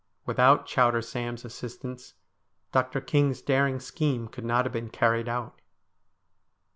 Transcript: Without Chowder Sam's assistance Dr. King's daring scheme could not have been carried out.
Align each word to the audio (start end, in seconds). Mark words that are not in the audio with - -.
Without 0.25 0.65
Chowder 0.65 1.03
Sam's 1.03 1.45
assistance 1.45 2.15
Dr. 2.71 3.01
King's 3.01 3.39
daring 3.43 3.79
scheme 3.79 4.27
could 4.29 4.43
not 4.43 4.65
have 4.65 4.73
been 4.73 4.89
carried 4.89 5.29
out. 5.29 5.61